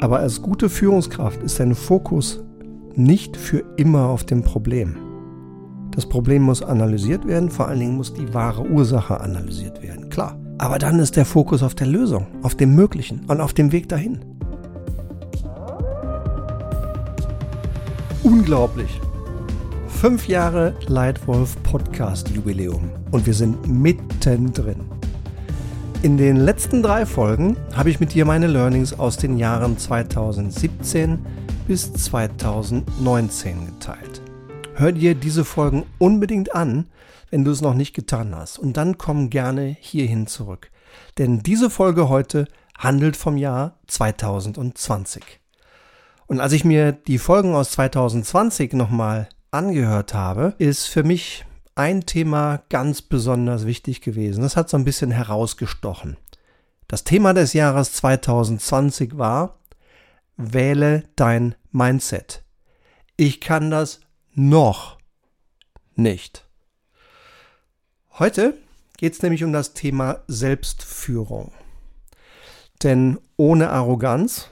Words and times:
Aber 0.00 0.20
als 0.20 0.40
gute 0.40 0.70
Führungskraft 0.70 1.42
ist 1.42 1.60
dein 1.60 1.74
Fokus 1.74 2.42
nicht 2.94 3.36
für 3.36 3.62
immer 3.76 4.08
auf 4.08 4.24
dem 4.24 4.42
Problem. 4.42 4.96
Das 5.90 6.08
Problem 6.08 6.42
muss 6.42 6.62
analysiert 6.62 7.26
werden, 7.26 7.50
vor 7.50 7.68
allen 7.68 7.80
Dingen 7.80 7.96
muss 7.96 8.14
die 8.14 8.32
wahre 8.32 8.66
Ursache 8.66 9.20
analysiert 9.20 9.82
werden, 9.82 10.08
klar. 10.08 10.38
Aber 10.58 10.78
dann 10.78 10.98
ist 10.98 11.16
der 11.16 11.24
Fokus 11.26 11.62
auf 11.62 11.74
der 11.74 11.86
Lösung, 11.86 12.26
auf 12.42 12.54
dem 12.54 12.74
Möglichen 12.74 13.24
und 13.28 13.40
auf 13.40 13.52
dem 13.52 13.72
Weg 13.72 13.88
dahin. 13.88 14.20
Unglaublich. 18.22 19.00
Fünf 19.88 20.28
Jahre 20.28 20.74
Leitwolf 20.86 21.62
Podcast 21.62 22.30
Jubiläum 22.30 22.90
und 23.10 23.26
wir 23.26 23.34
sind 23.34 23.66
mittendrin. 23.68 24.99
In 26.02 26.16
den 26.16 26.36
letzten 26.36 26.82
drei 26.82 27.04
Folgen 27.04 27.58
habe 27.74 27.90
ich 27.90 28.00
mit 28.00 28.14
dir 28.14 28.24
meine 28.24 28.46
Learnings 28.46 28.98
aus 28.98 29.18
den 29.18 29.36
Jahren 29.36 29.76
2017 29.76 31.18
bis 31.68 31.92
2019 31.92 33.66
geteilt. 33.66 34.22
Hör 34.76 34.92
dir 34.92 35.14
diese 35.14 35.44
Folgen 35.44 35.84
unbedingt 35.98 36.54
an, 36.54 36.86
wenn 37.28 37.44
du 37.44 37.50
es 37.50 37.60
noch 37.60 37.74
nicht 37.74 37.92
getan 37.92 38.34
hast. 38.34 38.58
Und 38.58 38.78
dann 38.78 38.96
komm 38.96 39.28
gerne 39.28 39.76
hierhin 39.78 40.26
zurück. 40.26 40.70
Denn 41.18 41.40
diese 41.40 41.68
Folge 41.68 42.08
heute 42.08 42.46
handelt 42.78 43.14
vom 43.14 43.36
Jahr 43.36 43.78
2020. 43.86 45.22
Und 46.26 46.40
als 46.40 46.54
ich 46.54 46.64
mir 46.64 46.92
die 46.92 47.18
Folgen 47.18 47.54
aus 47.54 47.72
2020 47.72 48.72
nochmal 48.72 49.28
angehört 49.50 50.14
habe, 50.14 50.54
ist 50.56 50.86
für 50.86 51.02
mich 51.02 51.44
ein 51.80 52.04
Thema 52.04 52.62
ganz 52.68 53.00
besonders 53.00 53.64
wichtig 53.64 54.02
gewesen. 54.02 54.42
Das 54.42 54.54
hat 54.54 54.68
so 54.68 54.76
ein 54.76 54.84
bisschen 54.84 55.10
herausgestochen. 55.10 56.18
Das 56.88 57.04
Thema 57.04 57.32
des 57.32 57.54
Jahres 57.54 57.94
2020 57.94 59.16
war, 59.16 59.58
wähle 60.36 61.04
dein 61.16 61.54
Mindset. 61.72 62.44
Ich 63.16 63.40
kann 63.40 63.70
das 63.70 64.00
noch 64.34 64.98
nicht. 65.94 66.46
Heute 68.18 68.58
geht 68.98 69.14
es 69.14 69.22
nämlich 69.22 69.42
um 69.42 69.54
das 69.54 69.72
Thema 69.72 70.22
Selbstführung. 70.26 71.50
Denn 72.82 73.18
ohne 73.38 73.70
Arroganz, 73.70 74.50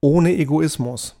ohne 0.00 0.36
Egoismus, 0.36 1.16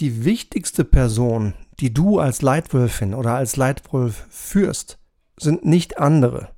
die 0.00 0.26
wichtigste 0.26 0.84
Person, 0.84 1.54
die 1.80 1.92
du 1.92 2.18
als 2.18 2.42
Leitwölfin 2.42 3.14
oder 3.14 3.34
als 3.34 3.56
Leitwolf 3.56 4.26
führst, 4.28 4.98
sind 5.38 5.64
nicht 5.64 5.98
andere, 5.98 6.50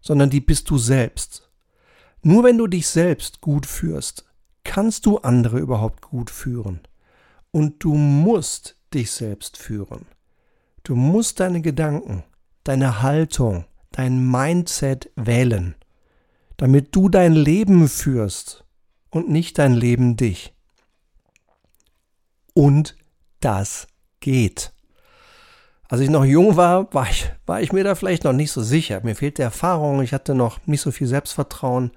sondern 0.00 0.30
die 0.30 0.40
bist 0.40 0.70
du 0.70 0.78
selbst. 0.78 1.50
Nur 2.22 2.44
wenn 2.44 2.58
du 2.58 2.66
dich 2.66 2.86
selbst 2.86 3.40
gut 3.40 3.66
führst, 3.66 4.24
kannst 4.64 5.06
du 5.06 5.18
andere 5.18 5.58
überhaupt 5.58 6.02
gut 6.02 6.30
führen. 6.30 6.80
Und 7.50 7.84
du 7.84 7.94
musst 7.94 8.76
dich 8.92 9.10
selbst 9.10 9.56
führen. 9.56 10.06
Du 10.82 10.96
musst 10.96 11.40
deine 11.40 11.60
Gedanken, 11.60 12.24
deine 12.64 13.02
Haltung, 13.02 13.64
dein 13.92 14.30
Mindset 14.30 15.10
wählen, 15.16 15.74
damit 16.56 16.94
du 16.96 17.08
dein 17.08 17.32
Leben 17.32 17.88
führst 17.88 18.64
und 19.10 19.28
nicht 19.28 19.58
dein 19.58 19.72
Leben 19.72 20.16
dich. 20.16 20.54
Und 22.54 22.96
das 23.40 23.86
geht. 24.24 24.72
Als 25.86 26.00
ich 26.00 26.08
noch 26.08 26.24
jung 26.24 26.56
war, 26.56 26.92
war 26.94 27.08
ich, 27.10 27.30
war 27.44 27.60
ich 27.60 27.72
mir 27.72 27.84
da 27.84 27.94
vielleicht 27.94 28.24
noch 28.24 28.32
nicht 28.32 28.50
so 28.50 28.62
sicher. 28.62 29.00
Mir 29.04 29.14
fehlte 29.14 29.42
Erfahrung, 29.42 30.00
ich 30.00 30.14
hatte 30.14 30.34
noch 30.34 30.66
nicht 30.66 30.80
so 30.80 30.90
viel 30.90 31.06
Selbstvertrauen. 31.06 31.92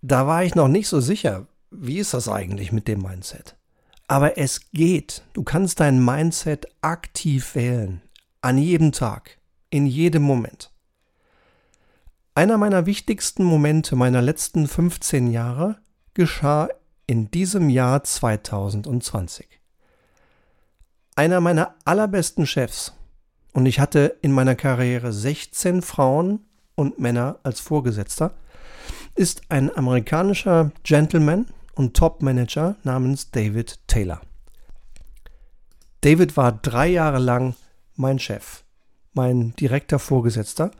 Da 0.00 0.28
war 0.28 0.44
ich 0.44 0.54
noch 0.54 0.68
nicht 0.68 0.86
so 0.86 1.00
sicher, 1.00 1.48
wie 1.72 1.98
ist 1.98 2.14
das 2.14 2.28
eigentlich 2.28 2.70
mit 2.70 2.86
dem 2.86 3.02
Mindset. 3.02 3.56
Aber 4.06 4.38
es 4.38 4.70
geht. 4.70 5.22
Du 5.32 5.42
kannst 5.42 5.80
dein 5.80 6.02
Mindset 6.04 6.66
aktiv 6.82 7.56
wählen. 7.56 8.00
An 8.40 8.56
jedem 8.56 8.92
Tag. 8.92 9.38
In 9.70 9.86
jedem 9.86 10.22
Moment. 10.22 10.70
Einer 12.36 12.58
meiner 12.58 12.86
wichtigsten 12.86 13.42
Momente 13.42 13.96
meiner 13.96 14.22
letzten 14.22 14.68
15 14.68 15.32
Jahre 15.32 15.78
geschah 16.14 16.68
in 17.08 17.30
diesem 17.32 17.70
Jahr 17.70 18.04
2020 18.04 19.53
einer 21.16 21.40
meiner 21.40 21.76
allerbesten 21.84 22.46
Chefs, 22.46 22.92
und 23.52 23.66
ich 23.66 23.78
hatte 23.78 24.16
in 24.20 24.32
meiner 24.32 24.56
Karriere 24.56 25.12
16 25.12 25.82
Frauen 25.82 26.40
und 26.74 26.98
Männer 26.98 27.38
als 27.44 27.60
Vorgesetzter, 27.60 28.34
ist 29.14 29.42
ein 29.48 29.74
amerikanischer 29.76 30.72
Gentleman 30.82 31.46
und 31.74 31.96
Top-Manager 31.96 32.76
namens 32.82 33.30
David 33.30 33.78
Taylor. 33.86 34.20
David 36.00 36.36
war 36.36 36.52
drei 36.52 36.88
Jahre 36.88 37.20
lang 37.20 37.54
mein 37.94 38.18
Chef, 38.18 38.64
mein 39.12 39.54
direkter 39.54 40.00
Vorgesetzter, 40.00 40.72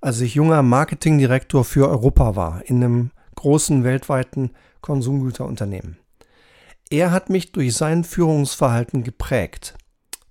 als 0.00 0.20
ich 0.22 0.34
junger 0.34 0.62
Marketingdirektor 0.62 1.64
für 1.64 1.88
Europa 1.90 2.34
war, 2.34 2.62
in 2.64 2.82
einem 2.82 3.10
großen 3.34 3.84
weltweiten 3.84 4.52
Konsumgüterunternehmen. 4.80 5.98
Er 6.88 7.10
hat 7.10 7.28
mich 7.28 7.52
durch 7.52 7.74
sein 7.74 8.04
Führungsverhalten 8.04 9.04
geprägt 9.04 9.74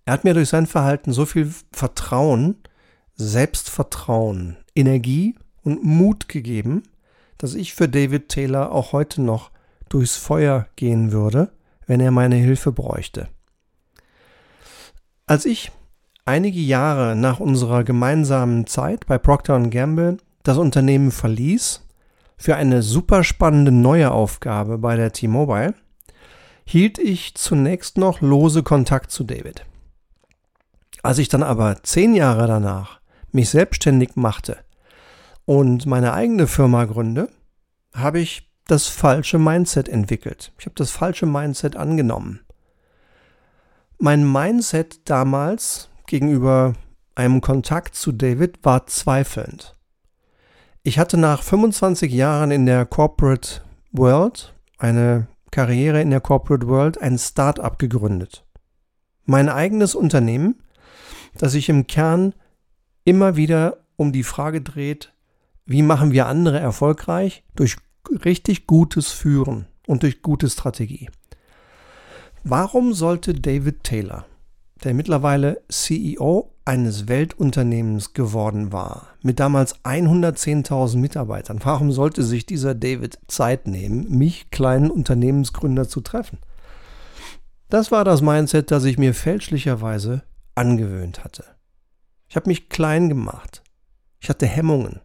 er 0.06 0.14
hat 0.14 0.24
mir 0.24 0.34
durch 0.34 0.50
sein 0.50 0.66
Verhalten 0.66 1.14
so 1.14 1.26
viel 1.26 1.54
Vertrauen, 1.72 2.56
Selbstvertrauen, 3.16 4.58
Energie 4.76 5.36
und 5.64 5.84
Mut 5.84 6.28
gegeben, 6.28 6.84
dass 7.38 7.54
ich 7.56 7.74
für 7.74 7.88
David 7.88 8.30
Taylor 8.30 8.72
auch 8.72 8.94
heute 8.94 9.22
noch 9.22 9.52
durchs 9.90 10.16
Feuer 10.16 10.68
gehen 10.76 11.12
würde, 11.12 11.52
wenn 11.86 12.00
er 12.00 12.12
meine 12.12 12.36
Hilfe 12.36 12.72
bräuchte. 12.72 13.28
Als 15.28 15.46
ich 15.46 15.72
einige 16.26 16.60
Jahre 16.60 17.16
nach 17.16 17.40
unserer 17.40 17.84
gemeinsamen 17.84 18.68
Zeit 18.68 19.06
bei 19.06 19.18
Procter 19.18 19.60
Gamble 19.60 20.18
das 20.44 20.58
Unternehmen 20.58 21.12
verließ, 21.12 21.82
für 22.38 22.56
eine 22.56 22.82
super 22.82 23.24
spannende 23.24 23.72
neue 23.72 24.12
Aufgabe 24.12 24.80
bei 24.80 24.96
der 24.96 25.12
T-Mobile, 25.12 25.76
hielt 26.66 26.98
ich 26.98 27.36
zunächst 27.36 27.98
noch 27.98 28.22
lose 28.22 28.64
Kontakt 28.64 29.12
zu 29.12 29.24
David. 29.24 29.66
Als 31.04 31.18
ich 31.18 31.30
dann 31.30 31.44
aber 31.44 31.84
zehn 31.84 32.14
Jahre 32.14 32.48
danach 32.48 33.00
mich 33.32 33.50
selbstständig 33.50 34.16
machte 34.16 34.58
und 35.46 35.86
meine 35.86 36.14
eigene 36.14 36.48
Firma 36.48 36.86
gründe, 36.86 37.30
habe 37.94 38.20
ich 38.20 38.50
das 38.68 38.88
falsche 38.88 39.38
Mindset 39.38 39.90
entwickelt. 39.90 40.54
Ich 40.60 40.66
habe 40.66 40.76
das 40.76 40.92
falsche 40.92 41.26
Mindset 41.26 41.76
angenommen. 41.76 42.42
Mein 43.98 44.30
Mindset 44.32 45.10
damals 45.10 45.90
gegenüber 46.08 46.74
einem 47.16 47.42
Kontakt 47.42 47.96
zu 47.96 48.12
David 48.12 48.60
war 48.64 48.88
zweifelnd. 48.88 49.76
Ich 50.84 50.98
hatte 50.98 51.18
nach 51.18 51.44
25 51.44 52.12
Jahren 52.12 52.52
in 52.52 52.66
der 52.66 52.86
Corporate 52.86 53.62
World, 53.92 54.56
eine 54.78 55.28
Karriere 55.52 56.02
in 56.02 56.10
der 56.10 56.22
Corporate 56.22 56.68
World, 56.68 57.00
ein 57.02 57.20
Start-up 57.20 57.78
gegründet. 57.78 58.46
Mein 59.26 59.50
eigenes 59.50 59.94
Unternehmen 59.94 60.64
dass 61.38 61.54
sich 61.54 61.70
im 61.70 61.88
Kern 61.88 62.34
immer 63.04 63.36
wieder 63.36 63.78
um 63.96 64.12
die 64.12 64.24
Frage 64.24 64.62
dreht, 64.62 65.14
wie 65.66 65.82
machen 65.82 66.12
wir 66.12 66.28
andere 66.28 66.60
erfolgreich? 66.60 67.44
Durch 67.56 67.78
richtig 68.26 68.68
gutes 68.68 69.12
Führen 69.12 69.68
und 69.88 70.04
durch 70.04 70.22
gute 70.22 70.50
Strategie. 70.50 71.10
Warum 72.44 72.94
sollte 72.94 73.34
David 73.34 73.84
Taylor, 73.84 74.26
der 74.84 74.94
mittlerweile 74.94 75.62
CEO 75.70 76.52
eines 76.66 77.08
Weltunternehmens 77.08 78.14
geworden 78.14 78.72
war, 78.72 79.10
mit 79.22 79.40
damals 79.40 79.76
110.000 79.84 80.98
Mitarbeitern, 80.98 81.60
warum 81.64 81.92
sollte 81.92 82.24
sich 82.24 82.46
dieser 82.46 82.74
David 82.74 83.20
Zeit 83.28 83.68
nehmen, 83.68 84.10
mich 84.18 84.50
kleinen 84.50 84.90
Unternehmensgründer 84.90 85.88
zu 85.88 86.02
treffen? 86.02 86.40
Das 87.70 87.92
war 87.92 88.04
das 88.04 88.22
Mindset, 88.22 88.72
das 88.72 88.84
ich 88.84 88.98
mir 88.98 89.14
fälschlicherweise 89.14 90.24
angewöhnt 90.56 91.24
hatte. 91.24 91.46
Ich 92.28 92.36
habe 92.36 92.50
mich 92.50 92.70
klein 92.70 93.10
gemacht. 93.10 93.64
Ich 94.20 94.30
hatte 94.30 94.46
Hemmungen. 94.46 95.02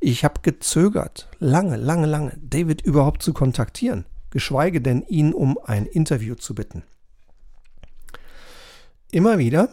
Ich 0.00 0.24
habe 0.24 0.40
gezögert, 0.42 1.28
lange, 1.38 1.76
lange, 1.76 2.06
lange, 2.06 2.36
David 2.40 2.82
überhaupt 2.82 3.22
zu 3.22 3.32
kontaktieren, 3.32 4.06
geschweige 4.30 4.80
denn 4.80 5.02
ihn 5.02 5.32
um 5.32 5.58
ein 5.58 5.86
Interview 5.86 6.34
zu 6.34 6.54
bitten. 6.54 6.82
Immer 9.10 9.38
wieder, 9.38 9.70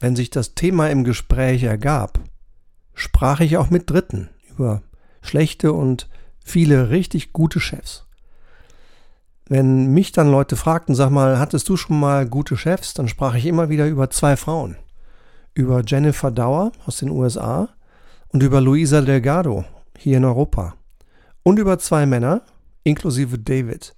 wenn 0.00 0.14
sich 0.14 0.30
das 0.30 0.54
Thema 0.54 0.90
im 0.90 1.04
Gespräch 1.04 1.62
ergab, 1.62 2.20
sprach 2.94 3.40
ich 3.40 3.56
auch 3.56 3.70
mit 3.70 3.90
Dritten 3.90 4.30
über 4.50 4.82
schlechte 5.22 5.72
und 5.72 6.08
viele 6.44 6.90
richtig 6.90 7.32
gute 7.32 7.58
Chefs. 7.60 8.06
Wenn 9.46 9.92
mich 9.92 10.12
dann 10.12 10.30
Leute 10.30 10.56
fragten, 10.56 10.94
sag 10.94 11.10
mal, 11.10 11.38
hattest 11.38 11.68
du 11.68 11.76
schon 11.76 12.00
mal 12.00 12.26
gute 12.26 12.56
Chefs, 12.56 12.94
dann 12.94 13.08
sprach 13.08 13.34
ich 13.34 13.44
immer 13.44 13.68
wieder 13.68 13.86
über 13.86 14.08
zwei 14.08 14.36
Frauen. 14.36 14.76
Über 15.52 15.82
Jennifer 15.84 16.30
Dauer 16.30 16.72
aus 16.86 16.96
den 16.96 17.10
USA 17.10 17.68
und 18.28 18.42
über 18.42 18.60
Luisa 18.60 19.02
Delgado 19.02 19.64
hier 19.98 20.16
in 20.16 20.24
Europa. 20.24 20.76
Und 21.42 21.58
über 21.58 21.78
zwei 21.78 22.06
Männer, 22.06 22.42
inklusive 22.84 23.38
David, 23.38 23.94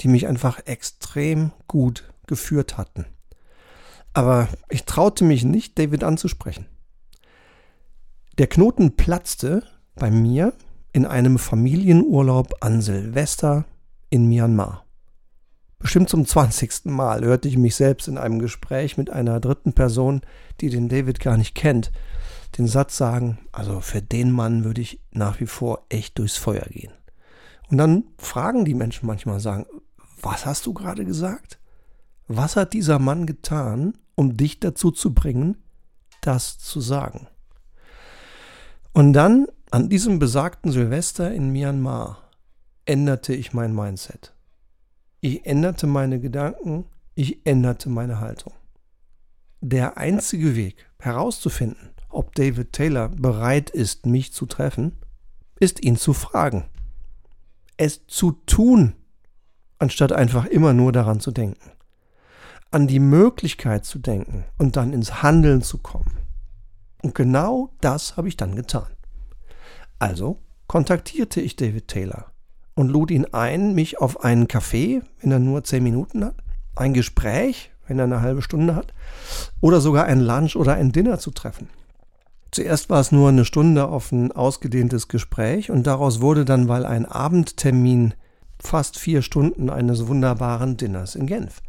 die 0.00 0.08
mich 0.08 0.26
einfach 0.26 0.60
extrem 0.64 1.52
gut 1.66 2.04
geführt 2.26 2.78
hatten. 2.78 3.04
Aber 4.14 4.48
ich 4.70 4.84
traute 4.84 5.24
mich 5.24 5.44
nicht, 5.44 5.78
David 5.78 6.04
anzusprechen. 6.04 6.66
Der 8.38 8.46
Knoten 8.46 8.96
platzte 8.96 9.62
bei 9.94 10.10
mir 10.10 10.54
in 10.92 11.04
einem 11.04 11.38
Familienurlaub 11.38 12.54
an 12.60 12.80
Silvester 12.80 13.66
in 14.08 14.26
Myanmar. 14.26 14.85
Bestimmt 15.78 16.08
zum 16.08 16.24
20. 16.24 16.86
Mal 16.86 17.22
hörte 17.22 17.48
ich 17.48 17.56
mich 17.56 17.74
selbst 17.74 18.08
in 18.08 18.16
einem 18.16 18.38
Gespräch 18.38 18.96
mit 18.96 19.10
einer 19.10 19.40
dritten 19.40 19.74
Person, 19.74 20.22
die 20.60 20.70
den 20.70 20.88
David 20.88 21.20
gar 21.20 21.36
nicht 21.36 21.54
kennt, 21.54 21.92
den 22.56 22.66
Satz 22.66 22.96
sagen, 22.96 23.38
also 23.52 23.80
für 23.80 24.00
den 24.00 24.30
Mann 24.30 24.64
würde 24.64 24.80
ich 24.80 25.00
nach 25.12 25.40
wie 25.40 25.46
vor 25.46 25.84
echt 25.88 26.18
durchs 26.18 26.36
Feuer 26.38 26.64
gehen. 26.70 26.92
Und 27.68 27.78
dann 27.78 28.04
fragen 28.18 28.64
die 28.64 28.74
Menschen 28.74 29.06
manchmal, 29.06 29.40
sagen, 29.40 29.66
was 30.22 30.46
hast 30.46 30.66
du 30.66 30.72
gerade 30.72 31.04
gesagt? 31.04 31.58
Was 32.28 32.56
hat 32.56 32.72
dieser 32.72 32.98
Mann 32.98 33.26
getan, 33.26 33.98
um 34.14 34.36
dich 34.36 34.60
dazu 34.60 34.90
zu 34.90 35.12
bringen, 35.12 35.58
das 36.22 36.58
zu 36.58 36.80
sagen? 36.80 37.28
Und 38.92 39.12
dann, 39.12 39.46
an 39.70 39.90
diesem 39.90 40.18
besagten 40.18 40.72
Silvester 40.72 41.32
in 41.32 41.50
Myanmar, 41.50 42.30
änderte 42.86 43.34
ich 43.34 43.52
mein 43.52 43.74
Mindset. 43.74 44.35
Ich 45.20 45.46
änderte 45.46 45.86
meine 45.86 46.20
Gedanken, 46.20 46.84
ich 47.14 47.46
änderte 47.46 47.88
meine 47.88 48.20
Haltung. 48.20 48.52
Der 49.60 49.96
einzige 49.96 50.54
Weg 50.54 50.86
herauszufinden, 50.98 51.90
ob 52.10 52.34
David 52.34 52.72
Taylor 52.72 53.08
bereit 53.08 53.70
ist, 53.70 54.06
mich 54.06 54.32
zu 54.32 54.46
treffen, 54.46 54.92
ist 55.58 55.82
ihn 55.82 55.96
zu 55.96 56.12
fragen. 56.12 56.66
Es 57.78 58.06
zu 58.06 58.32
tun, 58.32 58.94
anstatt 59.78 60.12
einfach 60.12 60.44
immer 60.46 60.72
nur 60.72 60.92
daran 60.92 61.20
zu 61.20 61.30
denken. 61.30 61.72
An 62.70 62.86
die 62.86 63.00
Möglichkeit 63.00 63.84
zu 63.84 63.98
denken 63.98 64.44
und 64.58 64.76
dann 64.76 64.92
ins 64.92 65.22
Handeln 65.22 65.62
zu 65.62 65.78
kommen. 65.78 66.18
Und 67.02 67.14
genau 67.14 67.74
das 67.80 68.16
habe 68.16 68.28
ich 68.28 68.36
dann 68.36 68.54
getan. 68.54 68.88
Also 69.98 70.42
kontaktierte 70.66 71.40
ich 71.40 71.56
David 71.56 71.88
Taylor 71.88 72.32
und 72.76 72.88
lud 72.88 73.10
ihn 73.10 73.26
ein, 73.32 73.74
mich 73.74 74.00
auf 74.00 74.22
einen 74.22 74.46
Kaffee, 74.46 75.02
wenn 75.20 75.32
er 75.32 75.40
nur 75.40 75.64
zehn 75.64 75.82
Minuten 75.82 76.24
hat, 76.24 76.36
ein 76.76 76.94
Gespräch, 76.94 77.72
wenn 77.88 77.98
er 77.98 78.04
eine 78.04 78.20
halbe 78.20 78.42
Stunde 78.42 78.76
hat, 78.76 78.92
oder 79.60 79.80
sogar 79.80 80.04
ein 80.04 80.20
Lunch 80.20 80.54
oder 80.54 80.74
ein 80.74 80.92
Dinner 80.92 81.18
zu 81.18 81.32
treffen. 81.32 81.68
Zuerst 82.52 82.88
war 82.88 83.00
es 83.00 83.12
nur 83.12 83.30
eine 83.30 83.44
Stunde 83.44 83.88
auf 83.88 84.12
ein 84.12 84.30
ausgedehntes 84.30 85.08
Gespräch 85.08 85.70
und 85.70 85.86
daraus 85.86 86.20
wurde 86.20 86.44
dann, 86.44 86.68
weil 86.68 86.86
ein 86.86 87.06
Abendtermin 87.06 88.14
fast 88.58 88.98
vier 88.98 89.22
Stunden 89.22 89.68
eines 89.68 90.06
wunderbaren 90.06 90.76
Dinners 90.76 91.16
in 91.16 91.26
Genf. 91.26 91.62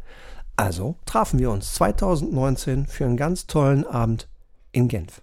Also 0.56 0.96
trafen 1.06 1.38
wir 1.38 1.50
uns 1.50 1.74
2019 1.74 2.86
für 2.86 3.04
einen 3.04 3.16
ganz 3.16 3.46
tollen 3.46 3.86
Abend 3.86 4.28
in 4.72 4.88
Genf. 4.88 5.22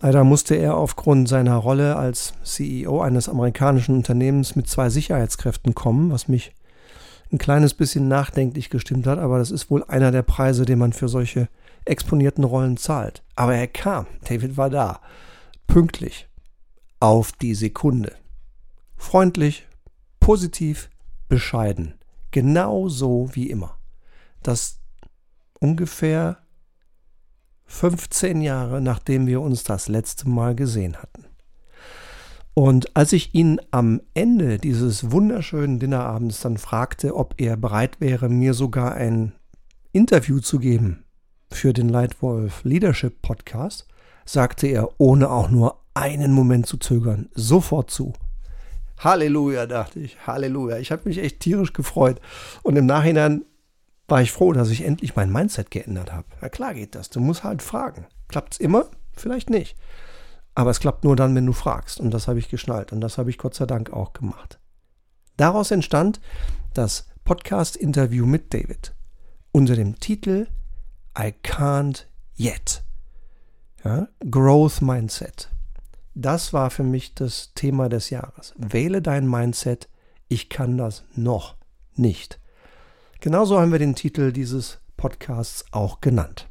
Leider 0.00 0.22
musste 0.22 0.54
er 0.54 0.76
aufgrund 0.76 1.28
seiner 1.28 1.56
Rolle 1.56 1.96
als 1.96 2.34
CEO 2.44 3.00
eines 3.00 3.28
amerikanischen 3.28 3.96
Unternehmens 3.96 4.54
mit 4.54 4.68
zwei 4.68 4.90
Sicherheitskräften 4.90 5.74
kommen, 5.74 6.12
was 6.12 6.28
mich 6.28 6.52
ein 7.32 7.38
kleines 7.38 7.74
bisschen 7.74 8.08
nachdenklich 8.08 8.70
gestimmt 8.70 9.06
hat, 9.06 9.18
aber 9.18 9.38
das 9.38 9.50
ist 9.50 9.70
wohl 9.70 9.84
einer 9.84 10.12
der 10.12 10.22
Preise, 10.22 10.64
den 10.64 10.78
man 10.78 10.92
für 10.92 11.08
solche 11.08 11.48
exponierten 11.84 12.44
Rollen 12.44 12.76
zahlt. 12.76 13.22
Aber 13.34 13.54
er 13.54 13.66
kam, 13.66 14.06
David 14.24 14.56
war 14.56 14.70
da, 14.70 15.00
pünktlich, 15.66 16.28
auf 17.00 17.32
die 17.32 17.54
Sekunde. 17.54 18.14
Freundlich, 18.96 19.66
positiv, 20.20 20.90
bescheiden, 21.28 21.94
genau 22.30 22.88
so 22.88 23.30
wie 23.32 23.50
immer. 23.50 23.76
Das 24.42 24.78
ungefähr 25.60 26.38
15 27.68 28.40
Jahre 28.40 28.80
nachdem 28.80 29.26
wir 29.26 29.40
uns 29.40 29.62
das 29.62 29.88
letzte 29.88 30.28
Mal 30.28 30.56
gesehen 30.56 30.96
hatten. 30.96 31.26
Und 32.54 32.96
als 32.96 33.12
ich 33.12 33.34
ihn 33.36 33.60
am 33.70 34.00
Ende 34.14 34.58
dieses 34.58 35.12
wunderschönen 35.12 35.78
Dinnerabends 35.78 36.40
dann 36.40 36.58
fragte, 36.58 37.14
ob 37.14 37.34
er 37.36 37.56
bereit 37.56 38.00
wäre, 38.00 38.28
mir 38.28 38.52
sogar 38.52 38.94
ein 38.94 39.32
Interview 39.92 40.40
zu 40.40 40.58
geben 40.58 41.04
für 41.52 41.72
den 41.72 41.88
Lightwolf 41.88 42.64
Leadership 42.64 43.22
Podcast, 43.22 43.86
sagte 44.24 44.66
er, 44.66 44.88
ohne 44.98 45.30
auch 45.30 45.50
nur 45.50 45.78
einen 45.94 46.32
Moment 46.32 46.66
zu 46.66 46.78
zögern, 46.78 47.28
sofort 47.32 47.92
zu. 47.92 48.14
Halleluja, 48.98 49.66
dachte 49.66 50.00
ich. 50.00 50.16
Halleluja. 50.26 50.78
Ich 50.78 50.90
habe 50.90 51.02
mich 51.08 51.18
echt 51.18 51.40
tierisch 51.40 51.72
gefreut. 51.72 52.20
Und 52.62 52.76
im 52.76 52.86
Nachhinein 52.86 53.44
war 54.08 54.22
ich 54.22 54.32
froh, 54.32 54.52
dass 54.52 54.70
ich 54.70 54.84
endlich 54.84 55.14
mein 55.14 55.30
Mindset 55.30 55.70
geändert 55.70 56.12
habe. 56.12 56.26
Ja, 56.40 56.48
klar 56.48 56.74
geht 56.74 56.94
das. 56.94 57.10
Du 57.10 57.20
musst 57.20 57.44
halt 57.44 57.62
fragen. 57.62 58.06
Klappt 58.26 58.54
es 58.54 58.60
immer? 58.60 58.86
Vielleicht 59.12 59.50
nicht. 59.50 59.76
Aber 60.54 60.70
es 60.70 60.80
klappt 60.80 61.04
nur 61.04 61.14
dann, 61.14 61.34
wenn 61.34 61.46
du 61.46 61.52
fragst. 61.52 62.00
Und 62.00 62.10
das 62.10 62.26
habe 62.26 62.38
ich 62.38 62.48
geschnallt. 62.48 62.92
Und 62.92 63.00
das 63.00 63.18
habe 63.18 63.30
ich 63.30 63.38
Gott 63.38 63.54
sei 63.54 63.66
Dank 63.66 63.92
auch 63.92 64.14
gemacht. 64.14 64.58
Daraus 65.36 65.70
entstand 65.70 66.20
das 66.74 67.06
Podcast-Interview 67.24 68.26
mit 68.26 68.52
David 68.52 68.94
unter 69.52 69.76
dem 69.76 70.00
Titel 70.00 70.48
I 71.16 71.34
can't 71.44 72.06
yet. 72.36 72.82
Ja, 73.84 74.08
Growth 74.30 74.80
Mindset. 74.82 75.50
Das 76.14 76.52
war 76.52 76.70
für 76.70 76.82
mich 76.82 77.14
das 77.14 77.52
Thema 77.54 77.88
des 77.88 78.10
Jahres. 78.10 78.54
Wähle 78.56 79.02
dein 79.02 79.28
Mindset. 79.28 79.88
Ich 80.26 80.48
kann 80.48 80.76
das 80.76 81.04
noch 81.14 81.56
nicht. 81.94 82.40
Genauso 83.20 83.58
haben 83.58 83.72
wir 83.72 83.80
den 83.80 83.96
Titel 83.96 84.32
dieses 84.32 84.78
Podcasts 84.96 85.64
auch 85.72 86.00
genannt. 86.00 86.48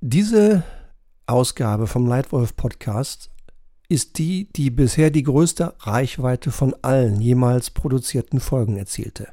Diese 0.00 0.62
Ausgabe 1.26 1.88
vom 1.88 2.06
Leitwolf 2.06 2.56
Podcast 2.56 3.30
ist 3.88 4.18
die, 4.18 4.48
die 4.52 4.70
bisher 4.70 5.10
die 5.10 5.24
größte 5.24 5.74
Reichweite 5.80 6.52
von 6.52 6.74
allen 6.82 7.20
jemals 7.20 7.70
produzierten 7.70 8.38
Folgen 8.38 8.76
erzielte. 8.76 9.28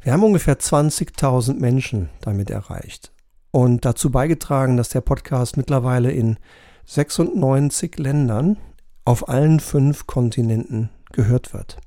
Wir 0.00 0.12
haben 0.12 0.22
ungefähr 0.22 0.58
20.000 0.58 1.58
Menschen 1.58 2.08
damit 2.20 2.50
erreicht 2.50 3.12
und 3.50 3.84
dazu 3.84 4.10
beigetragen, 4.10 4.76
dass 4.76 4.90
der 4.90 5.00
Podcast 5.00 5.56
mittlerweile 5.56 6.12
in 6.12 6.38
96 6.86 7.98
Ländern 7.98 8.58
auf 9.04 9.28
allen 9.28 9.58
fünf 9.58 10.06
Kontinenten 10.06 10.90
gehört 11.12 11.52
wird. 11.52 11.78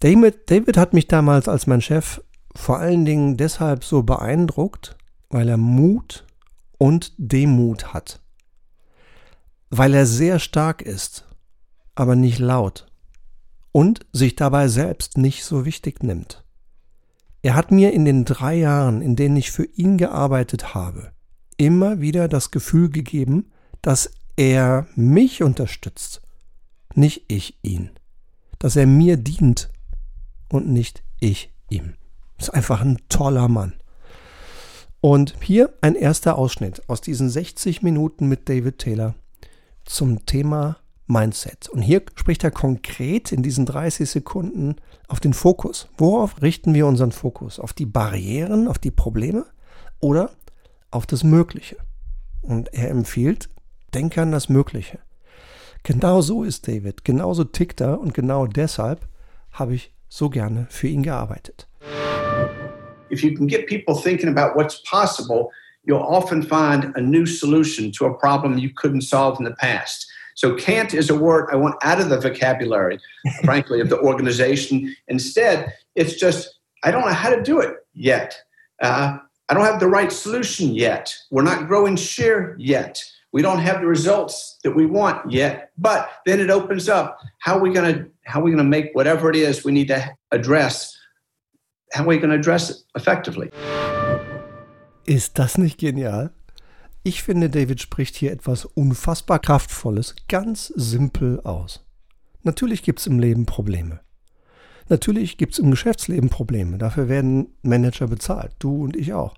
David, 0.00 0.50
David 0.50 0.76
hat 0.76 0.92
mich 0.92 1.06
damals 1.06 1.48
als 1.48 1.66
mein 1.66 1.80
Chef 1.80 2.20
vor 2.54 2.78
allen 2.78 3.04
Dingen 3.04 3.36
deshalb 3.36 3.84
so 3.84 4.02
beeindruckt, 4.02 4.96
weil 5.30 5.48
er 5.48 5.56
Mut 5.56 6.26
und 6.78 7.12
Demut 7.16 7.94
hat. 7.94 8.20
Weil 9.70 9.94
er 9.94 10.06
sehr 10.06 10.38
stark 10.38 10.82
ist, 10.82 11.26
aber 11.94 12.16
nicht 12.16 12.38
laut 12.38 12.86
und 13.72 14.06
sich 14.12 14.36
dabei 14.36 14.68
selbst 14.68 15.18
nicht 15.18 15.44
so 15.44 15.66
wichtig 15.66 16.02
nimmt. 16.02 16.44
Er 17.42 17.54
hat 17.54 17.70
mir 17.70 17.92
in 17.92 18.04
den 18.04 18.24
drei 18.24 18.54
Jahren, 18.54 19.02
in 19.02 19.16
denen 19.16 19.36
ich 19.36 19.50
für 19.50 19.64
ihn 19.64 19.98
gearbeitet 19.98 20.74
habe, 20.74 21.12
immer 21.56 22.00
wieder 22.00 22.26
das 22.26 22.50
Gefühl 22.50 22.90
gegeben, 22.90 23.52
dass 23.82 24.10
er 24.36 24.86
mich 24.94 25.42
unterstützt, 25.42 26.22
nicht 26.94 27.24
ich 27.28 27.58
ihn, 27.62 27.90
dass 28.58 28.76
er 28.76 28.86
mir 28.86 29.16
dient 29.16 29.70
und 30.48 30.68
nicht 30.68 31.02
ich 31.20 31.52
ihm. 31.68 31.94
Ist 32.38 32.54
einfach 32.54 32.80
ein 32.80 32.98
toller 33.08 33.48
Mann. 33.48 33.74
Und 35.00 35.34
hier 35.40 35.72
ein 35.80 35.94
erster 35.94 36.36
Ausschnitt 36.36 36.82
aus 36.88 37.00
diesen 37.00 37.30
60 37.30 37.82
Minuten 37.82 38.28
mit 38.28 38.48
David 38.48 38.78
Taylor 38.78 39.14
zum 39.84 40.26
Thema 40.26 40.78
Mindset. 41.06 41.68
Und 41.68 41.82
hier 41.82 42.02
spricht 42.16 42.42
er 42.42 42.50
konkret 42.50 43.30
in 43.30 43.42
diesen 43.42 43.66
30 43.66 44.10
Sekunden 44.10 44.76
auf 45.06 45.20
den 45.20 45.32
Fokus. 45.32 45.88
Worauf 45.96 46.42
richten 46.42 46.74
wir 46.74 46.86
unseren 46.86 47.12
Fokus? 47.12 47.60
Auf 47.60 47.72
die 47.72 47.86
Barrieren, 47.86 48.66
auf 48.66 48.78
die 48.78 48.90
Probleme 48.90 49.46
oder 50.00 50.30
auf 50.90 51.06
das 51.06 51.22
Mögliche? 51.22 51.76
Und 52.42 52.74
er 52.74 52.90
empfiehlt, 52.90 53.48
denke 53.94 54.22
an 54.22 54.32
das 54.32 54.48
Mögliche. 54.48 54.98
Genau 55.84 56.20
so 56.20 56.42
ist 56.42 56.66
David, 56.66 57.04
genauso 57.04 57.44
tickt 57.44 57.80
er 57.80 58.00
und 58.00 58.12
genau 58.12 58.48
deshalb 58.48 59.08
habe 59.52 59.76
ich 59.76 59.92
so 60.08 60.28
gerne 60.28 60.66
für 60.70 60.88
ihn 60.88 61.02
gearbeitet. 61.02 61.66
If 63.10 63.22
you 63.22 63.34
can 63.34 63.46
get 63.46 63.66
people 63.66 63.94
thinking 63.94 64.28
about 64.28 64.56
what's 64.56 64.82
possible, 64.82 65.50
you'll 65.84 66.02
often 66.02 66.42
find 66.42 66.92
a 66.96 67.00
new 67.00 67.24
solution 67.26 67.92
to 67.92 68.06
a 68.06 68.14
problem 68.14 68.58
you 68.58 68.70
couldn't 68.74 69.02
solve 69.02 69.38
in 69.38 69.44
the 69.44 69.54
past. 69.54 70.06
So 70.34 70.54
can't 70.54 70.92
is 70.92 71.08
a 71.08 71.14
word 71.14 71.48
I 71.50 71.56
want 71.56 71.76
out 71.82 72.00
of 72.00 72.10
the 72.10 72.20
vocabulary, 72.20 72.98
frankly, 73.44 73.80
of 73.80 73.88
the 73.88 73.98
organization. 74.00 74.94
Instead, 75.08 75.72
it's 75.94 76.14
just, 76.14 76.58
I 76.84 76.90
don't 76.90 77.06
know 77.06 77.12
how 77.12 77.30
to 77.30 77.42
do 77.42 77.60
it 77.60 77.86
yet. 77.94 78.36
Uh, 78.82 79.18
I 79.48 79.54
don't 79.54 79.64
have 79.64 79.80
the 79.80 79.88
right 79.88 80.12
solution 80.12 80.74
yet. 80.74 81.16
We're 81.30 81.42
not 81.42 81.68
growing 81.68 81.96
share 81.96 82.54
yet. 82.58 83.02
We 83.32 83.42
don't 83.42 83.58
have 83.58 83.80
the 83.80 83.86
results 83.86 84.58
that 84.62 84.74
we 84.74 84.86
want 84.86 85.30
yet, 85.30 85.70
but 85.76 86.08
then 86.24 86.40
it 86.40 86.50
opens 86.50 86.88
up 86.88 87.18
how 87.38 87.56
are 87.56 87.60
we 87.60 87.72
going 87.72 87.94
to 87.94 88.10
how 88.24 88.40
are 88.40 88.44
we 88.44 88.50
going 88.50 88.64
to 88.64 88.68
make 88.68 88.92
whatever 88.94 89.30
it 89.30 89.36
is 89.36 89.64
we 89.64 89.72
need 89.72 89.88
to 89.88 90.00
address 90.30 90.96
how 91.92 92.02
are 92.02 92.08
we 92.08 92.18
going 92.18 92.30
to 92.30 92.36
address 92.36 92.70
it 92.70 92.84
effectively? 92.94 93.50
Ist 95.04 95.38
das 95.38 95.58
nicht 95.58 95.78
genial? 95.78 96.30
Ich 97.02 97.22
finde, 97.22 97.48
David 97.48 97.80
spricht 97.80 98.16
hier 98.16 98.32
etwas 98.32 98.64
unfassbar 98.64 99.38
Kraftvolles 99.38 100.16
ganz 100.28 100.72
simpel 100.74 101.40
aus. 101.44 101.84
Natürlich 102.42 102.82
gibt 102.82 102.98
es 102.98 103.06
im 103.06 103.20
Leben 103.20 103.46
Probleme. 103.46 104.00
Natürlich 104.88 105.36
gibt 105.36 105.52
es 105.52 105.58
im 105.58 105.70
Geschäftsleben 105.70 106.30
Probleme. 106.30 106.78
Dafür 106.78 107.08
werden 107.08 107.54
Manager 107.62 108.08
bezahlt. 108.08 108.52
Du 108.58 108.84
und 108.84 108.96
ich 108.96 109.12
auch. 109.12 109.36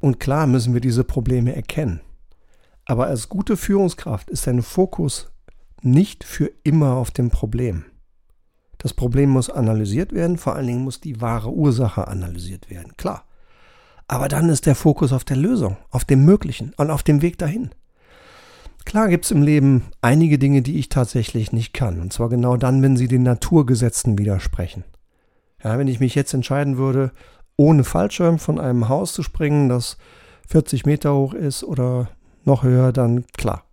Und 0.00 0.20
klar 0.20 0.46
müssen 0.46 0.74
wir 0.74 0.80
diese 0.80 1.04
Probleme 1.04 1.54
erkennen. 1.54 2.00
Aber 2.86 3.06
als 3.06 3.28
gute 3.28 3.56
Führungskraft 3.56 4.30
ist 4.30 4.46
dein 4.46 4.62
Fokus 4.62 5.30
nicht 5.82 6.24
für 6.24 6.50
immer 6.62 6.96
auf 6.96 7.10
dem 7.10 7.30
Problem. 7.30 7.84
Das 8.78 8.92
Problem 8.92 9.30
muss 9.30 9.48
analysiert 9.48 10.12
werden, 10.12 10.36
vor 10.36 10.54
allen 10.56 10.66
Dingen 10.66 10.84
muss 10.84 11.00
die 11.00 11.20
wahre 11.20 11.50
Ursache 11.50 12.08
analysiert 12.08 12.68
werden, 12.68 12.96
klar. 12.96 13.24
Aber 14.06 14.28
dann 14.28 14.50
ist 14.50 14.66
der 14.66 14.74
Fokus 14.74 15.12
auf 15.12 15.24
der 15.24 15.36
Lösung, 15.36 15.78
auf 15.90 16.04
dem 16.04 16.24
Möglichen 16.24 16.74
und 16.76 16.90
auf 16.90 17.02
dem 17.02 17.22
Weg 17.22 17.38
dahin. 17.38 17.70
Klar 18.84 19.08
gibt 19.08 19.24
es 19.24 19.30
im 19.30 19.42
Leben 19.42 19.84
einige 20.02 20.38
Dinge, 20.38 20.60
die 20.60 20.78
ich 20.78 20.90
tatsächlich 20.90 21.52
nicht 21.52 21.72
kann. 21.72 22.00
Und 22.00 22.12
zwar 22.12 22.28
genau 22.28 22.58
dann, 22.58 22.82
wenn 22.82 22.98
sie 22.98 23.08
den 23.08 23.22
Naturgesetzen 23.22 24.18
widersprechen. 24.18 24.84
Ja, 25.62 25.78
wenn 25.78 25.88
ich 25.88 26.00
mich 26.00 26.14
jetzt 26.14 26.34
entscheiden 26.34 26.76
würde, 26.76 27.12
ohne 27.56 27.84
Fallschirm 27.84 28.38
von 28.38 28.60
einem 28.60 28.90
Haus 28.90 29.14
zu 29.14 29.22
springen, 29.22 29.70
das 29.70 29.96
40 30.48 30.84
Meter 30.84 31.14
hoch 31.14 31.32
ist 31.32 31.64
oder 31.64 32.10
noch 32.46 32.62
höher, 32.62 32.92
dann 32.92 33.26
klar. 33.36 33.64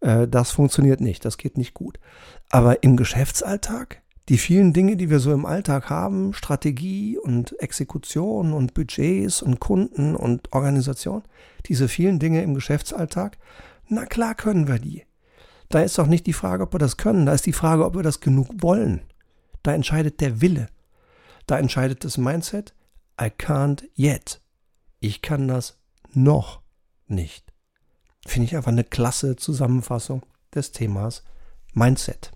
Äh, 0.00 0.28
das 0.28 0.50
funktioniert 0.50 1.00
nicht, 1.00 1.24
das 1.24 1.38
geht 1.38 1.56
nicht 1.56 1.74
gut. 1.74 1.98
Aber 2.50 2.82
im 2.82 2.96
Geschäftsalltag, 2.96 4.02
die 4.28 4.38
vielen 4.38 4.72
Dinge, 4.72 4.96
die 4.96 5.10
wir 5.10 5.18
so 5.18 5.32
im 5.32 5.46
Alltag 5.46 5.90
haben, 5.90 6.32
Strategie 6.32 7.18
und 7.18 7.58
Exekution 7.60 8.52
und 8.52 8.74
Budgets 8.74 9.42
und 9.42 9.60
Kunden 9.60 10.14
und 10.14 10.52
Organisation, 10.52 11.22
diese 11.66 11.88
vielen 11.88 12.18
Dinge 12.18 12.42
im 12.42 12.54
Geschäftsalltag, 12.54 13.38
na 13.88 14.06
klar 14.06 14.34
können 14.34 14.68
wir 14.68 14.78
die. 14.78 15.04
Da 15.68 15.80
ist 15.80 15.98
doch 15.98 16.06
nicht 16.06 16.26
die 16.26 16.32
Frage, 16.32 16.64
ob 16.64 16.74
wir 16.74 16.78
das 16.78 16.96
können, 16.96 17.26
da 17.26 17.32
ist 17.32 17.46
die 17.46 17.52
Frage, 17.52 17.84
ob 17.84 17.96
wir 17.96 18.02
das 18.02 18.20
genug 18.20 18.48
wollen. 18.58 19.02
Da 19.62 19.72
entscheidet 19.72 20.20
der 20.20 20.40
Wille. 20.40 20.68
Da 21.46 21.58
entscheidet 21.58 22.04
das 22.04 22.18
Mindset, 22.18 22.74
I 23.20 23.26
can't 23.26 23.84
yet. 23.96 24.40
Ich 25.00 25.22
kann 25.22 25.48
das 25.48 25.78
noch 26.12 26.60
nicht. 27.06 27.51
Finde 28.26 28.46
ich 28.46 28.56
einfach 28.56 28.70
eine 28.70 28.84
klasse 28.84 29.36
Zusammenfassung 29.36 30.22
des 30.54 30.72
Themas 30.72 31.22
Mindset. 31.74 32.30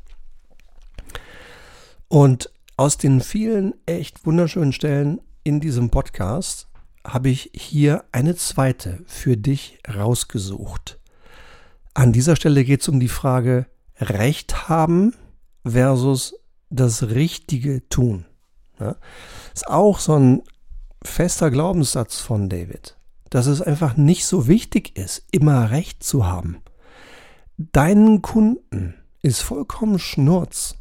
Und 2.09 2.51
aus 2.77 2.99
den 2.99 3.21
vielen 3.21 3.75
echt 3.87 4.27
wunderschönen 4.27 4.73
Stellen 4.73 5.21
in 5.45 5.61
diesem 5.61 5.91
Podcast 5.91 6.69
habe 7.07 7.29
ich 7.29 7.51
hier 7.55 8.05
eine 8.13 8.35
zweite 8.37 9.03
für 9.07 9.37
dich 9.37 9.79
rausgesucht. 9.89 10.99
An 11.95 12.13
dieser 12.13 12.37
Stelle 12.37 12.65
geht 12.65 12.83
es 12.83 12.89
um 12.89 13.01
die 13.01 13.09
Frage 13.09 13.67
Recht 13.99 14.69
haben 14.69 15.15
versus 15.65 16.35
das 16.69 17.05
Richtige 17.05 17.89
tun. 17.89 18.27
Ja? 18.79 18.97
Ist 19.55 19.69
auch 19.69 19.99
so 19.99 20.15
ein 20.19 20.43
fester 21.03 21.51
Glaubenssatz 21.51 22.21
von 22.21 22.49
David, 22.49 22.96
dass 23.37 23.45
es 23.45 23.61
einfach 23.61 23.99
nicht 23.99 24.25
so 24.25 24.49
wichtig 24.49 24.97
ist, 24.97 25.27
immer 25.31 25.71
Recht 25.71 26.03
zu 26.03 26.27
haben. 26.27 26.63
Deinen 27.59 28.23
Kunden 28.23 28.95
ist 29.21 29.43
vollkommen 29.43 29.99
Schnurz, 29.99 30.77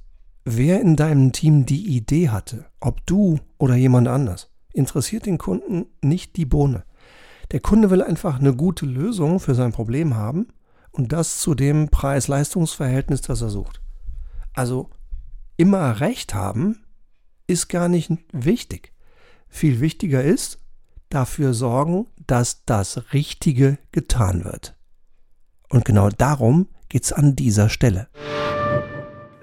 wer 0.45 0.79
in 0.79 0.95
deinem 0.95 1.33
Team 1.33 1.65
die 1.65 1.85
Idee 1.97 2.29
hatte, 2.29 2.63
ob 2.79 3.05
du 3.05 3.41
oder 3.57 3.75
jemand 3.75 4.07
anders. 4.07 4.53
Interessiert 4.71 5.25
den 5.25 5.37
Kunden 5.37 5.87
nicht 6.01 6.37
die 6.37 6.45
Bohne. 6.45 6.85
Der 7.51 7.59
Kunde 7.59 7.89
will 7.89 8.01
einfach 8.01 8.39
eine 8.39 8.55
gute 8.55 8.85
Lösung 8.85 9.41
für 9.41 9.53
sein 9.53 9.73
Problem 9.73 10.15
haben 10.15 10.47
und 10.91 11.11
das 11.11 11.39
zu 11.39 11.55
dem 11.55 11.89
Preis-Leistungs-Verhältnis, 11.89 13.19
das 13.21 13.41
er 13.41 13.49
sucht. 13.49 13.81
Also 14.53 14.89
immer 15.57 15.99
recht 15.99 16.33
haben 16.33 16.85
ist 17.47 17.67
gar 17.67 17.89
nicht 17.89 18.11
wichtig. 18.31 18.93
Viel 19.49 19.81
wichtiger 19.81 20.23
ist, 20.23 20.64
dafür 21.15 21.53
sorgen, 21.53 22.07
dass 22.27 22.65
das 22.65 23.13
Richtige 23.13 23.77
getan 23.91 24.43
wird. 24.43 24.75
Und 25.69 25.85
genau 25.85 26.09
darum 26.09 26.67
geht 26.89 27.03
es 27.03 27.13
an 27.13 27.35
dieser 27.35 27.69
Stelle. 27.69 28.07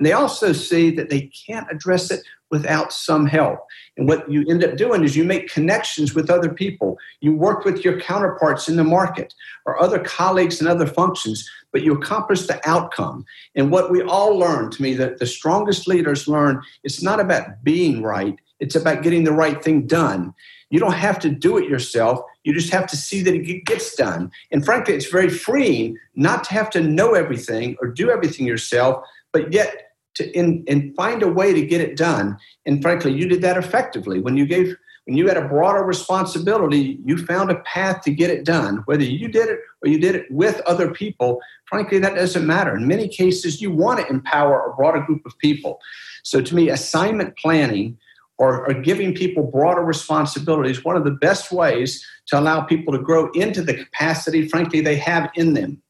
They 0.03 0.13
also 0.13 0.53
see 0.53 0.91
that 0.97 1.11
they 1.11 1.31
can't 1.31 1.71
address 1.71 2.11
it 2.11 2.25
without 2.51 2.93
some 2.93 3.27
help. 3.27 3.61
And 3.97 4.09
what 4.09 4.29
you 4.29 4.45
end 4.49 4.65
up 4.65 4.77
doing 4.77 5.05
is 5.05 5.17
you 5.17 5.25
make 5.25 5.49
connections 5.49 6.15
with 6.15 6.29
other 6.29 6.53
people. 6.53 6.99
You 7.21 7.37
work 7.37 7.65
with 7.65 7.85
your 7.85 8.01
counterparts 8.01 8.69
in 8.69 8.77
the 8.77 8.85
market 8.85 9.33
or 9.65 9.81
other 9.81 10.01
colleagues 10.01 10.61
in 10.61 10.67
other 10.67 10.87
functions, 10.87 11.49
but 11.73 11.83
you 11.83 11.95
accomplish 11.95 12.47
the 12.47 12.61
outcome. 12.69 13.25
And 13.55 13.71
what 13.71 13.91
we 13.91 14.03
all 14.03 14.37
learn 14.37 14.71
to 14.73 14.83
me 14.83 14.95
that 14.95 15.19
the 15.19 15.27
strongest 15.27 15.87
leaders 15.87 16.27
learn 16.27 16.61
it's 16.83 17.03
not 17.03 17.21
about 17.21 17.63
being 17.63 18.03
right, 18.03 18.37
it's 18.61 18.77
about 18.77 19.03
getting 19.03 19.25
the 19.25 19.33
right 19.33 19.63
thing 19.63 19.87
done. 19.87 20.35
You 20.73 20.81
don't 20.81 20.95
have 20.95 21.19
to 21.19 21.29
do 21.29 21.59
it 21.59 21.69
yourself. 21.69 22.21
You 22.45 22.55
just 22.55 22.73
have 22.73 22.87
to 22.89 22.97
see 22.97 23.23
that 23.23 23.35
it 23.35 23.65
gets 23.67 23.95
done. 23.95 24.33
And 24.51 24.65
frankly, 24.65 24.95
it's 24.95 25.11
very 25.11 25.29
freeing 25.29 25.99
not 26.15 26.45
to 26.45 26.55
have 26.55 26.71
to 26.71 26.81
know 26.81 27.13
everything 27.13 27.77
or 27.81 27.89
do 27.89 28.11
everything 28.11 28.47
yourself, 28.47 29.05
but 29.35 29.53
yet 29.53 29.93
to 30.15 30.31
in, 30.33 30.65
and 30.67 30.97
find 30.97 31.23
a 31.23 31.29
way 31.29 31.53
to 31.53 31.61
get 31.67 31.83
it 31.83 31.95
done. 31.95 32.39
And 32.65 32.81
frankly, 32.81 33.13
you 33.13 33.29
did 33.29 33.43
that 33.43 33.59
effectively 33.59 34.21
when 34.21 34.39
you 34.39 34.47
gave 34.47 34.75
when 35.05 35.17
you 35.17 35.29
had 35.29 35.37
a 35.37 35.47
broader 35.47 35.85
responsibility. 35.85 36.99
You 37.05 37.19
found 37.19 37.51
a 37.51 37.61
path 37.61 38.01
to 38.05 38.11
get 38.11 38.31
it 38.31 38.45
done, 38.45 38.83
whether 38.87 39.05
you 39.05 39.29
did 39.29 39.51
it 39.51 39.61
or 39.83 39.91
you 39.91 39.99
did 39.99 40.15
it 40.15 40.27
with 40.31 40.61
other 40.63 40.91
people. 40.91 41.41
Frankly, 41.67 41.99
that 41.99 42.15
doesn't 42.15 42.47
matter. 42.47 42.75
In 42.75 42.87
many 42.87 43.09
cases, 43.09 43.61
you 43.61 43.71
want 43.71 44.01
to 44.01 44.09
empower 44.09 44.65
a 44.65 44.75
broader 44.75 45.01
group 45.01 45.27
of 45.27 45.37
people. 45.39 45.81
So, 46.23 46.41
to 46.41 46.55
me, 46.55 46.71
assignment 46.71 47.37
planning 47.37 47.99
or, 48.43 48.67
or 48.67 48.75
giving 48.75 49.15
people 49.15 49.45
broader 49.45 49.85
responsibilities 49.87 50.85
one 50.85 50.97
of 50.97 51.05
the 51.05 51.17
best 51.27 51.53
ways 51.53 52.05
to 52.27 52.37
allow 52.37 52.61
people 52.61 52.93
to 52.93 53.03
grow 53.03 53.31
into 53.35 53.63
the 53.63 53.75
capacity, 53.75 54.49
frankly, 54.49 54.83
they 54.83 54.97
have 54.97 55.31
in 55.35 55.55
them. 55.55 55.83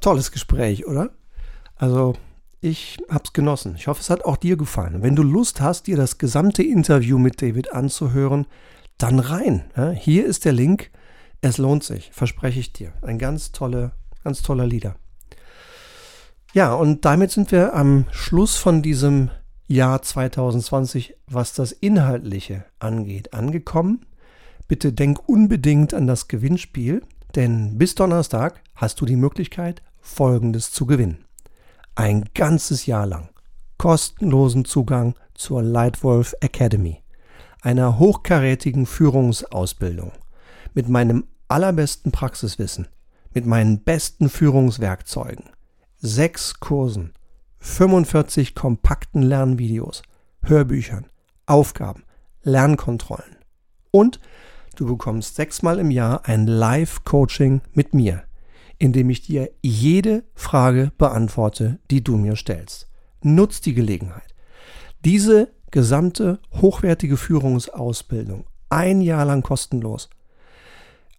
Tolles 0.00 0.30
Gespräch, 0.30 0.86
oder? 0.86 1.10
Also 1.76 2.14
Ich 2.62 2.98
hab's 3.08 3.32
genossen. 3.32 3.74
Ich 3.74 3.86
hoffe, 3.86 4.02
es 4.02 4.10
hat 4.10 4.26
auch 4.26 4.36
dir 4.36 4.58
gefallen. 4.58 5.02
Wenn 5.02 5.16
du 5.16 5.22
Lust 5.22 5.62
hast, 5.62 5.86
dir 5.86 5.96
das 5.96 6.18
gesamte 6.18 6.62
Interview 6.62 7.18
mit 7.18 7.40
David 7.40 7.72
anzuhören, 7.72 8.46
dann 8.98 9.18
rein. 9.18 9.64
Hier 9.96 10.26
ist 10.26 10.44
der 10.44 10.52
Link. 10.52 10.90
Es 11.40 11.56
lohnt 11.56 11.84
sich, 11.84 12.10
verspreche 12.12 12.60
ich 12.60 12.74
dir. 12.74 12.92
Ein 13.00 13.18
ganz 13.18 13.52
toller, 13.52 13.92
ganz 14.24 14.42
toller 14.42 14.66
Lieder. 14.66 14.96
Ja, 16.52 16.74
und 16.74 17.06
damit 17.06 17.30
sind 17.30 17.50
wir 17.50 17.74
am 17.74 18.04
Schluss 18.10 18.56
von 18.56 18.82
diesem 18.82 19.30
Jahr 19.70 20.02
2020, 20.02 21.16
was 21.26 21.52
das 21.54 21.72
Inhaltliche 21.72 22.64
angeht, 22.78 23.32
angekommen. 23.32 24.04
Bitte 24.68 24.92
denk 24.92 25.28
unbedingt 25.28 25.94
an 25.94 26.06
das 26.06 26.28
Gewinnspiel, 26.28 27.02
denn 27.34 27.78
bis 27.78 27.94
Donnerstag 27.94 28.60
hast 28.74 29.00
du 29.00 29.06
die 29.06 29.16
Möglichkeit, 29.16 29.82
Folgendes 30.00 30.72
zu 30.72 30.86
gewinnen 30.86 31.24
ein 32.00 32.24
ganzes 32.34 32.86
Jahr 32.86 33.06
lang 33.06 33.28
kostenlosen 33.76 34.64
Zugang 34.64 35.14
zur 35.34 35.62
Lightwolf 35.62 36.34
Academy, 36.40 37.02
einer 37.62 37.98
hochkarätigen 37.98 38.86
Führungsausbildung 38.86 40.12
mit 40.74 40.88
meinem 40.88 41.26
allerbesten 41.48 42.12
Praxiswissen, 42.12 42.88
mit 43.32 43.46
meinen 43.46 43.82
besten 43.82 44.28
Führungswerkzeugen, 44.28 45.50
sechs 45.98 46.60
Kursen, 46.60 47.12
45 47.60 48.54
kompakten 48.54 49.22
Lernvideos, 49.22 50.02
Hörbüchern, 50.42 51.06
Aufgaben, 51.46 52.04
Lernkontrollen 52.42 53.36
und 53.90 54.20
du 54.76 54.86
bekommst 54.86 55.36
sechsmal 55.36 55.78
im 55.78 55.90
Jahr 55.90 56.26
ein 56.26 56.46
Live-Coaching 56.46 57.60
mit 57.72 57.94
mir 57.94 58.24
indem 58.80 59.10
ich 59.10 59.20
dir 59.20 59.50
jede 59.60 60.24
Frage 60.34 60.90
beantworte, 60.96 61.78
die 61.90 62.02
du 62.02 62.16
mir 62.16 62.34
stellst. 62.34 62.88
Nutz 63.22 63.60
die 63.60 63.74
Gelegenheit. 63.74 64.34
Diese 65.04 65.52
gesamte 65.70 66.40
hochwertige 66.60 67.16
Führungsausbildung 67.16 68.46
ein 68.70 69.02
Jahr 69.02 69.26
lang 69.26 69.42
kostenlos 69.42 70.08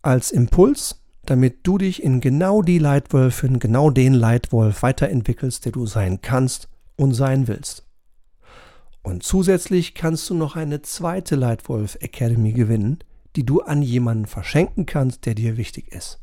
als 0.02 0.32
Impuls, 0.32 1.01
damit 1.26 1.60
du 1.64 1.78
dich 1.78 2.02
in 2.04 2.20
genau 2.20 2.62
die 2.62 2.80
Leitwölfin, 2.80 3.60
genau 3.60 3.90
den 3.90 4.14
Leitwolf 4.14 4.82
weiterentwickelst, 4.82 5.66
der 5.66 5.72
du 5.72 5.86
sein 5.86 6.22
kannst 6.22 6.68
und 6.96 7.14
sein 7.14 7.48
willst. 7.48 7.86
Und 9.04 9.24
zusätzlich 9.24 9.96
kannst 9.96 10.30
du 10.30 10.36
noch 10.36 10.56
eine 10.56 10.82
zweite 10.82 11.36
Leitwolf 11.36 11.98
Academy 12.02 12.54
gewinnen, 12.54 13.00
die 13.36 13.46
du 13.46 13.62
an 13.62 13.82
jemanden 13.82 14.26
verschenken 14.26 14.86
kannst, 14.86 15.26
der 15.26 15.36
dir 15.36 15.58
wichtig 15.58 15.92
ist. 15.92 16.20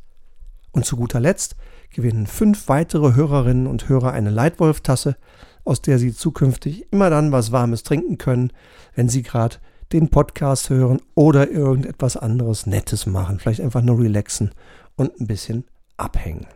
Und 0.71 0.85
zu 0.85 0.95
guter 0.95 1.19
Letzt 1.19 1.55
gewinnen 1.89 2.27
fünf 2.27 2.67
weitere 2.67 3.15
Hörerinnen 3.15 3.67
und 3.67 3.89
Hörer 3.89 4.13
eine 4.13 4.29
Leitwolf-Tasse, 4.29 5.17
aus 5.65 5.81
der 5.81 5.99
sie 5.99 6.13
zukünftig 6.13 6.85
immer 6.91 7.09
dann 7.09 7.31
was 7.31 7.51
Warmes 7.51 7.83
trinken 7.83 8.17
können, 8.17 8.51
wenn 8.95 9.09
sie 9.09 9.23
gerade 9.23 9.57
den 9.91 10.09
Podcast 10.09 10.69
hören 10.69 11.01
oder 11.15 11.49
irgendetwas 11.49 12.15
anderes 12.15 12.67
Nettes 12.67 13.07
machen. 13.07 13.39
Vielleicht 13.39 13.61
einfach 13.61 13.81
nur 13.81 13.99
relaxen 13.99 14.51
und 14.99 15.19
ein 15.19 15.27
bisschen 15.27 15.65
abhängen. 15.97 16.47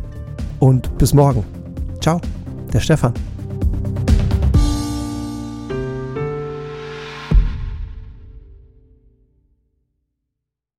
und 0.60 0.96
bis 1.00 1.14
morgen. 1.14 1.44
Ciao, 2.00 2.22
der 2.72 2.82
Stefan. 2.82 3.14